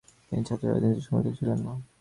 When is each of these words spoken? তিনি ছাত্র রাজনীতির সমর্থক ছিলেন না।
তিনি 0.27 0.43
ছাত্র 0.47 0.65
রাজনীতির 0.65 1.05
সমর্থক 1.07 1.33
ছিলেন 1.39 1.59
না। 1.59 1.73